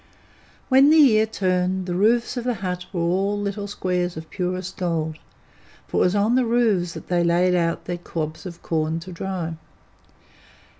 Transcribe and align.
When 0.67 0.89
the 0.89 0.97
year 0.97 1.27
turned, 1.27 1.85
the 1.85 1.93
roofs 1.93 2.35
of 2.35 2.43
the 2.43 2.55
huts 2.65 2.91
were 2.91 3.01
all 3.01 3.39
little 3.39 3.67
squares 3.67 4.17
of 4.17 4.31
purest 4.31 4.75
gold, 4.77 5.19
for 5.87 5.97
it 5.97 6.05
was 6.05 6.15
on 6.15 6.33
the 6.33 6.43
roofs 6.43 6.93
that 6.93 7.07
they 7.07 7.23
laid 7.23 7.53
out 7.53 7.85
their 7.85 7.99
cobs 7.99 8.47
of 8.47 8.53
the 8.55 8.59
corn 8.67 8.99
to 9.01 9.11
dry. 9.11 9.53